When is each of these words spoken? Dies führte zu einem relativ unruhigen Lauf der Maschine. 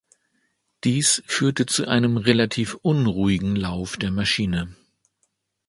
Dies 0.83 1.21
führte 1.27 1.67
zu 1.67 1.87
einem 1.87 2.17
relativ 2.17 2.73
unruhigen 2.73 3.55
Lauf 3.55 3.97
der 3.97 4.09
Maschine. 4.09 4.75